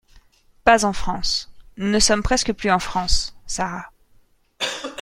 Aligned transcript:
Pas 0.63 0.83
en 0.83 0.93
France. 0.93 1.51
Nous 1.77 1.85
ne 1.91 1.99
sommes 1.99 2.23
presque 2.23 2.53
plus 2.53 2.71
en 2.71 2.79
France, 2.79 3.35
Sara. 3.45 3.91